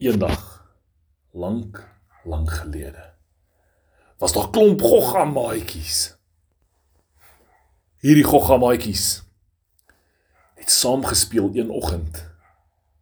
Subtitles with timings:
[0.00, 0.64] Eendag
[1.30, 1.88] lank,
[2.24, 3.12] lank gelede
[4.16, 6.16] was daar klomp gogga maatjies.
[8.00, 9.04] Hierdie gogga maatjies
[10.56, 12.22] het saam gespeel een oggend.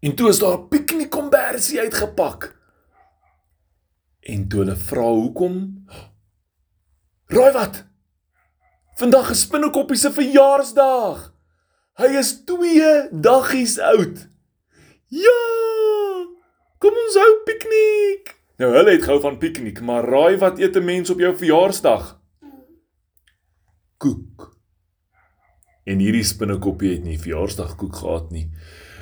[0.01, 2.59] En toe is daar 'n piknikkombersie uitgepak.
[4.21, 5.87] En toe hulle vra hoekom?
[7.27, 7.85] Raai wat?
[8.95, 11.33] Vandag is Spinnekoppie se verjaarsdag.
[11.95, 14.29] Hy is 2 daggies oud.
[15.07, 16.08] Ja!
[16.79, 18.35] Kom ons hou piknik.
[18.59, 22.19] Nou hulle het gehou van piknik, maar raai wat eet 'n mens op jou verjaarsdag?
[23.99, 24.57] Koek.
[25.85, 28.51] En hierdie spinnekoppie het nie verjaarsdagkoek gehad nie.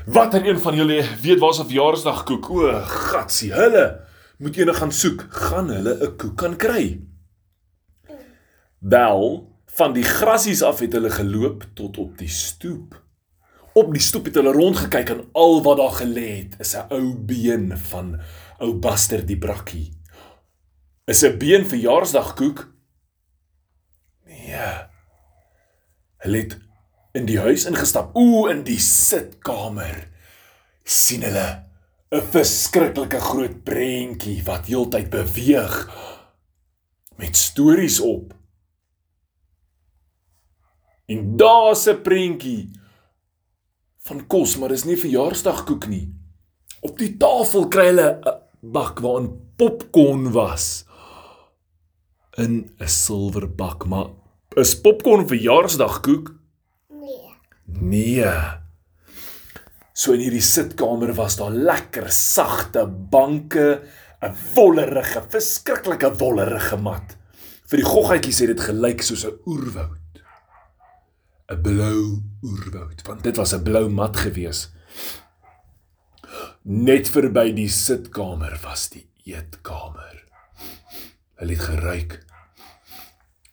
[0.06, 2.51] Watter een van julle weet waar se verjaarsdagkoek?
[2.51, 4.06] O, gatsie, hulle
[4.38, 7.01] moet eendag gaan soek, gaan hulle 'n koek kan kry.
[8.79, 13.05] Wel, van die grasies af het hulle geloop tot op die stoep.
[13.77, 17.15] Op die stoep het hulle rondgekyk en al wat daar gelê het is 'n ou
[17.15, 18.21] been van
[18.59, 19.93] ou Buster die brakkie.
[21.05, 22.73] Is 'n been verjaarsdagkoek?
[24.24, 24.73] Nee.
[26.16, 26.59] Hulle het
[27.13, 28.16] in die huis ingestap.
[28.16, 30.09] Ooh, in die sitkamer.
[30.85, 31.65] sien hulle
[32.11, 35.90] 'n verskriklike groot prentjie wat heeltyd beweeg
[37.16, 38.35] met stories op.
[41.07, 42.71] En daar's 'n prentjie
[44.07, 46.07] van kos, maar dis nie verjaarsdagkoek nie.
[46.87, 50.85] Op die tafel kry hulle 'n bak waarin popcorn was.
[52.38, 54.10] In 'n silwer bak, maar
[54.57, 56.34] is popcorn verjaarsdagkoek?
[56.90, 57.34] Nee.
[57.66, 58.32] Nee.
[59.93, 63.82] So in hierdie sitkamer was daar lekker sagte banke,
[64.22, 67.16] 'n wollerige, verskriklike wollerige mat.
[67.66, 70.06] Vir die goggetjies het dit gelyk soos 'n oerwoud.
[71.47, 74.71] 'n blou oerwoud, want dit was 'n blou mat gewees.
[76.62, 80.25] Net verby die sitkamer was die eetkamer.
[81.39, 82.25] Hulle het geruik.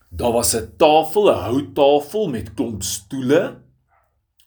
[0.10, 3.62] Daar was 'n tafel, 'n houttafel met klomp stoele.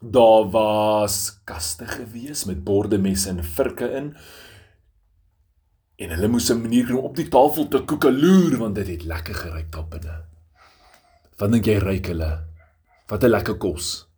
[0.00, 4.16] Daar was kaste gewees met borde, messe en virke in.
[5.96, 9.02] En hulle moes 'n manier kry om op die tafel te koekeloer want dit het
[9.02, 10.24] lekker geruik daar binne.
[11.36, 12.45] Wat dink jy ruik hulle?
[13.06, 14.08] Wat 'n lekker kos.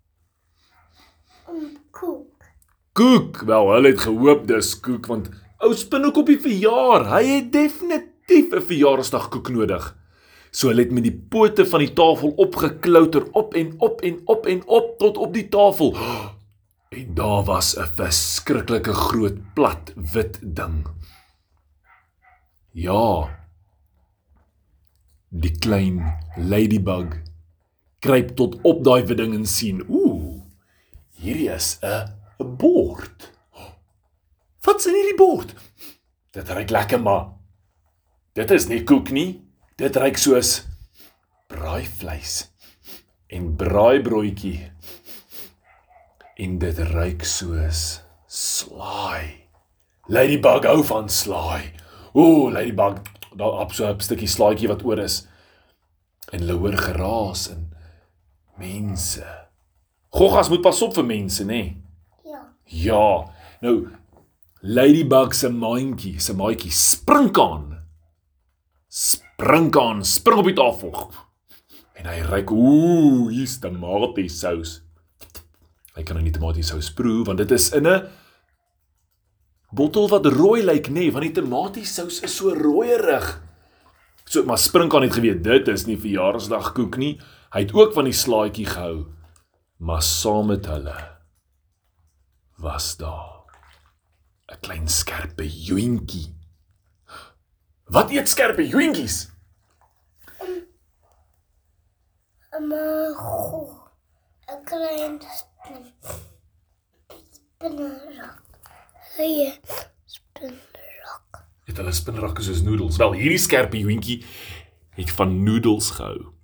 [1.90, 2.44] Koek.
[2.92, 3.40] Koek.
[3.44, 5.28] Wel, hulle het gehoop dis koek want
[5.58, 7.04] ou spinnekoppie verjaar.
[7.12, 9.96] Hy het definitief 'n verjaarsdagkoek nodig.
[10.50, 14.46] So hulle het met die pote van die tafel opgeklouter op en op en op
[14.46, 15.96] en op tot op die tafel.
[16.88, 20.86] En daar was 'n verskriklike groot plat wit ding.
[22.72, 23.28] Ja.
[25.28, 27.27] Die klein ladybug
[28.00, 30.42] kruip tot op daai wedding en sien, ooh,
[31.18, 32.14] hierdie is 'n
[32.56, 33.32] bord.
[34.62, 35.54] Wat's in hierdie bord?
[36.32, 37.32] Dit ruik lekker, maar
[38.34, 39.42] dit is nie koek nie.
[39.76, 40.66] Dit ruik soos
[41.46, 42.48] braaivleis
[43.26, 44.70] en braaibroodjie.
[46.36, 49.44] En dit ruik soos slaai.
[50.08, 51.72] Ladybug hou van slaai.
[52.14, 53.02] Ooh, ladybug,
[53.36, 55.26] daar op so 'n stukkie slaaitjie wat oor is.
[56.32, 57.67] En hulle hoor geraas en
[58.58, 59.24] mense.
[60.14, 61.62] Goggas moet pas op vir mense, nê?
[61.62, 61.76] Nee?
[62.24, 62.42] Ja.
[62.64, 63.06] Ja.
[63.60, 63.88] Nou
[64.60, 67.76] Ladybug se maandjie, se maatjie spring aan.
[68.90, 70.94] Spring aan, spring op die tafel.
[71.98, 74.80] En hy ryk, ooh, hier's tomatiesous.
[75.94, 78.08] Hy kan nou nie tomatiesous proe want dit is in 'n
[79.70, 83.42] bottel wat rooi lyk, nê, nee, want die tomatiesous is so rooierig.
[84.24, 87.20] So maar Sprinkaan het geweet dit is nie verjaarsdagkoek nie.
[87.48, 89.06] Hy het ook van die slaaitjie gehou.
[89.78, 90.96] Maar saam met hulle
[92.58, 93.46] was daar
[94.52, 96.34] 'n klein skerpe joentjie.
[97.84, 99.30] Wat eet skerpe joentjies?
[102.68, 103.88] Maar goh.
[104.48, 105.92] 'n klein spin.
[107.30, 108.42] Spinnerak.
[109.16, 109.60] Hy
[110.04, 111.46] spinnerak.
[111.64, 112.96] Het hulle spinrakke soos noedels.
[112.96, 114.24] Wel, hierdie skerpe joentjie
[114.90, 116.37] het van noedels gehou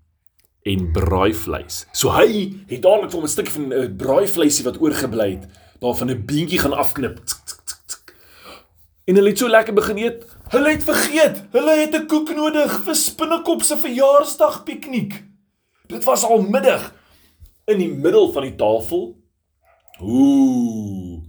[0.64, 1.84] en braaivleis.
[1.92, 2.28] So hy
[2.70, 5.44] het dadelik vir hom 'n stukkie van 'n uh, braaivleisie wat oorgebly het,
[5.80, 7.20] daarvan 'n beentjie gaan afknip.
[7.24, 8.14] Tsk, tsk, tsk, tsk.
[9.04, 10.24] En hulle het so lekker begin eet.
[10.48, 15.24] Hulle het vergeet, hulle het 'n koek nodig vir Spinnekop se verjaarsdag piknik.
[15.86, 16.94] Dit was al middag
[17.66, 19.16] in die middel van die tafel.
[20.00, 21.22] Ooh,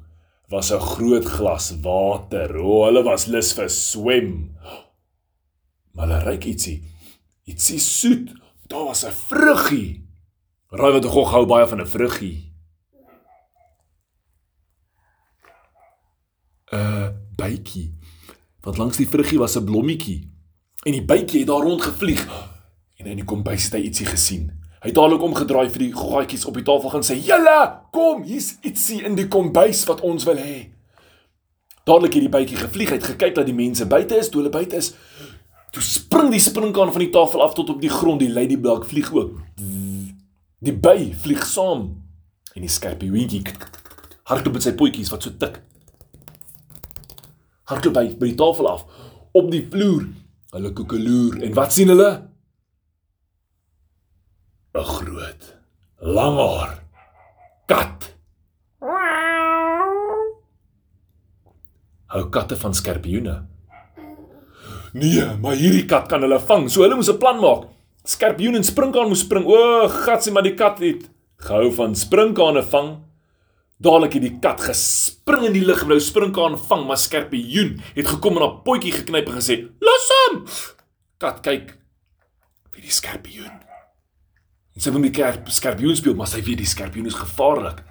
[0.47, 2.55] was 'n groot glas water.
[2.55, 4.55] O, oh, hulle was lus vir swem.
[5.91, 6.83] Maar hulle ruik ietsie.
[7.43, 8.44] Ietsie soet.
[8.67, 10.09] Daar was 'n vruggie.
[10.69, 12.53] Raai wat gog hou baie van 'n vruggie.
[16.71, 17.97] 'n bytjie.
[18.61, 20.33] Want langs die vruggie was 'n blommetjie.
[20.83, 22.27] En die bytjie het daar rondgevlieg.
[22.95, 24.63] En in die kombuis het hy ietsie gesien.
[24.79, 28.57] Hy het dadelik omgedraai vir die goggaatjies op die tafel gaan sê: "Julle, kom, hier's
[28.61, 30.69] ietsie in die kombuis wat ons wil hê."
[31.83, 34.75] Dadelik het die bytjie gevlieg, het gekyk dat die mense buite is, toe hulle buite
[34.75, 34.93] is.
[35.75, 39.09] Toe spring die sprinkaan van die tafel af tot op die grond, die ladybug vlieg
[39.11, 39.33] ook.
[40.63, 41.89] Die by vlieg saam
[42.55, 43.41] en die skorpioentjie
[44.29, 45.57] hardloop met sy potjies wat so tik.
[47.67, 48.85] Hardloop by by die tafel af
[49.35, 50.05] op die vloer.
[50.55, 52.11] Hulle koekeloer en wat sien hulle?
[54.75, 55.43] 'n Groot,
[55.99, 56.71] langhaar
[57.67, 58.07] kat.
[62.15, 63.35] Hou katte van skorpioene?
[64.95, 66.69] Nee, maar hierdie kat kan hulle vang.
[66.71, 67.67] So hulle moes 'n plan maak.
[68.05, 69.45] Skorpioen en sprinkaan moes spring.
[69.45, 73.03] O, gatsie, maar die kat het gehou van springkane vang.
[73.77, 78.07] Dadelik het die kat gespring in die lug en wou springkaan vang, maar skorpioen het
[78.07, 80.45] gekom en op potjie geknyp en gesê: "Los hom!"
[81.17, 81.75] Kat kyk
[82.71, 83.59] vir die skorpioen.
[84.75, 87.83] En sy wil met die skorpioen speel, maar sy weet die skorpioen is gevaarlik.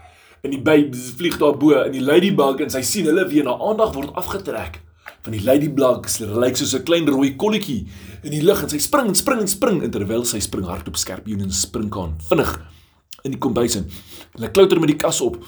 [0.42, 3.58] En die by vlieg daar bo in die ladybug en sy sien hulle weer na
[3.60, 4.80] aandag word afgetrek
[5.24, 6.08] van die ladybug.
[6.10, 7.86] Sy lyk soos 'n klein rooi kolletjie
[8.22, 11.40] in die lug en sy spring en spring en spring terwyl sy spring hardop skorpioen
[11.40, 12.52] en springkaan vinnig
[13.24, 13.90] in die kombuis in.
[14.36, 15.38] Hulle klouter met die kas op.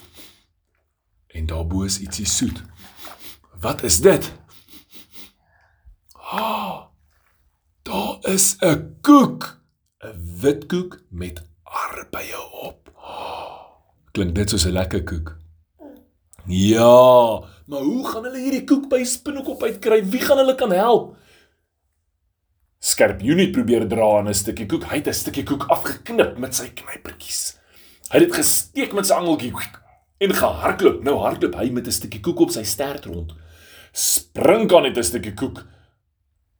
[1.28, 2.62] En daarbo is ietsie soet.
[3.60, 4.32] Wat is dit?
[6.14, 6.40] Ah!
[6.40, 6.86] Oh,
[7.82, 9.60] daar is 'n koek.
[10.04, 12.90] 'n Wit koek met aardbeie op.
[12.96, 13.60] Oh,
[14.12, 15.36] klink dit soos 'n lekker koek?
[16.46, 20.04] Ja, maar hoe gaan hulle hierdie koek by Spinnekop uitkry?
[20.06, 21.16] Wie gaan hulle kan help?
[22.78, 24.84] Skerp Unit probeer dra aan 'n stukkie koek.
[24.84, 27.58] Hy het 'n stukkie koek afgeknip met sy knypertjies.
[28.10, 29.52] Hy het dit gesteek met sy angeltjie
[30.18, 31.02] en gehardloop.
[31.02, 33.34] Nou hardloop hy met 'n stukkie koek op sy stert rond.
[33.92, 35.66] Spring kan net 'n stukkie koek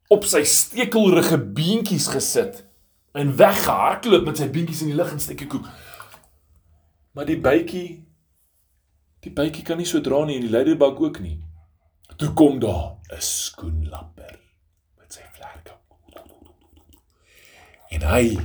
[0.09, 2.65] op sy stekelrige beentjies gesit
[3.13, 5.65] en weggehardloop met sy beentjies in die lug en stukkie koek.
[7.13, 8.05] Maar die bytjie
[9.27, 11.37] die bytjie kan nie so dra nie en die ladybug ook nie.
[12.17, 14.39] Toe kom daar 'n skoenlapper
[14.97, 15.73] met sy vlerke.
[17.91, 18.37] En hy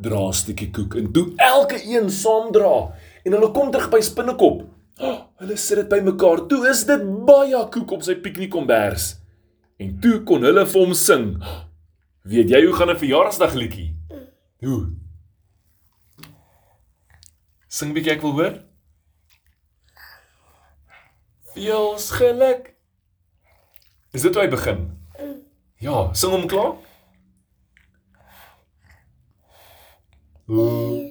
[0.00, 2.94] dra 'n stukkie koek en toe elke een saam dra
[3.24, 4.62] en hulle kom terug by Spinnekop.
[5.00, 6.46] Oh, hulle sit dit bymekaar.
[6.48, 9.16] Toe is dit baie koek op sy piknikkombers.
[9.78, 11.42] En toe kon hulle vir hom sing.
[11.42, 11.64] Oh,
[12.24, 13.96] weet jy hoe gaan 'n verjaarsdagliedjie?
[14.60, 14.92] Hoe?
[17.68, 18.71] Sing bietjie ek wil hoor.
[21.52, 22.74] Veels geluk.
[24.10, 24.84] Is dit hoe hy begin?
[25.82, 26.74] Ja, sing hom klaar.
[30.48, 31.10] Ooh.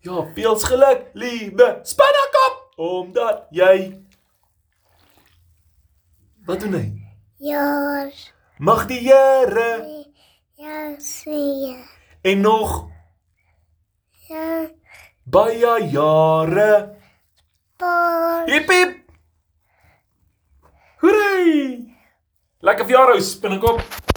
[0.00, 3.74] Ja, veels geluk, lieve spinnekop, omdat jy
[6.48, 6.86] Wat doen hy?
[7.36, 8.08] Ja,
[8.58, 9.99] Mag die Here sien.
[12.22, 12.88] En nog
[14.28, 14.68] Ja,
[15.24, 16.98] baie jare.
[18.46, 18.96] Hip hip.
[21.00, 21.96] Hoerie!
[22.60, 24.09] Lekker verjaardag, spinnekop.